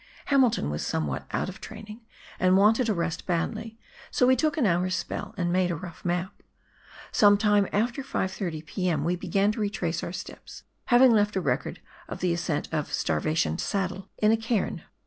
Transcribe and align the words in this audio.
Hamilton 0.25 0.71
was 0.71 0.83
somewhat 0.83 1.27
out 1.29 1.47
of 1.47 1.61
training 1.61 2.01
and 2.39 2.57
wanted 2.57 2.89
a 2.89 2.93
rest 2.95 3.27
badly, 3.27 3.77
so 4.09 4.25
we 4.25 4.35
took 4.35 4.57
an 4.57 4.65
hour's 4.65 4.95
spell 4.95 5.35
and 5.37 5.53
made 5.53 5.69
a 5.69 5.75
rough 5.75 6.03
map. 6.03 6.41
Some 7.11 7.37
time 7.37 7.67
after 7.71 8.01
5 8.01 8.31
30 8.31 8.63
p.m. 8.63 9.03
we 9.03 9.15
began 9.15 9.51
to 9.51 9.59
retrace 9.59 10.03
out 10.03 10.15
steps, 10.15 10.63
having 10.85 11.11
left 11.11 11.35
a 11.35 11.39
record 11.39 11.81
of 12.09 12.19
the 12.19 12.33
ascent 12.33 12.67
of" 12.71 12.91
Star 12.91 13.21
vation 13.21 13.59
Saddle" 13.59 14.09
in 14.23 14.31
a 14.31 14.37
cairn. 14.37 14.81